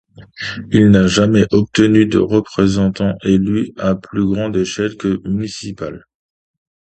Il 0.71 0.89
n'a 0.89 1.05
jamais 1.05 1.45
obtenu 1.51 2.07
de 2.07 2.17
représentants 2.17 3.13
élus 3.21 3.71
à 3.77 3.93
plus 3.93 4.25
grande 4.25 4.57
échelle 4.57 4.97
que 4.97 5.21
municipale. 5.29 6.07